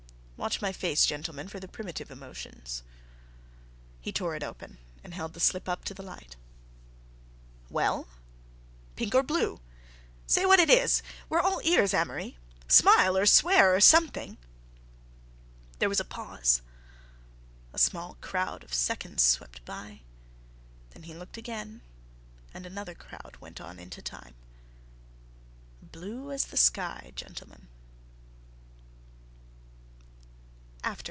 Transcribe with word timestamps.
"Watch 0.41 0.59
my 0.59 0.71
face, 0.71 1.05
gentlemen, 1.05 1.47
for 1.49 1.59
the 1.59 1.67
primitive 1.67 2.09
emotions." 2.09 2.81
He 3.99 4.11
tore 4.11 4.35
it 4.35 4.41
open 4.41 4.79
and 5.03 5.13
held 5.13 5.33
the 5.35 5.39
slip 5.39 5.69
up 5.69 5.83
to 5.85 5.93
the 5.93 6.01
light. 6.01 6.35
"Well?" 7.69 8.07
"Pink 8.95 9.13
or 9.13 9.21
blue?" 9.21 9.59
"Say 10.25 10.45
what 10.47 10.59
it 10.59 10.67
is." 10.67 11.03
"We're 11.29 11.41
all 11.41 11.61
ears, 11.61 11.93
Amory." 11.93 12.39
"Smile 12.67 13.15
or 13.15 13.27
swear—or 13.27 13.79
something." 13.81 14.39
There 15.77 15.89
was 15.89 15.99
a 15.99 16.03
pause... 16.03 16.63
a 17.71 17.77
small 17.77 18.15
crowd 18.19 18.63
of 18.63 18.73
seconds 18.73 19.21
swept 19.21 19.63
by... 19.63 20.01
then 20.89 21.03
he 21.03 21.13
looked 21.13 21.37
again 21.37 21.81
and 22.51 22.65
another 22.65 22.95
crowd 22.95 23.37
went 23.39 23.61
on 23.61 23.77
into 23.77 24.01
time. 24.01 24.33
"Blue 25.83 26.31
as 26.31 26.45
the 26.45 26.57
sky, 26.57 27.11
gentlemen...." 27.15 27.67